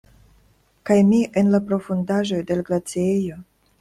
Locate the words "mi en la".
1.09-1.61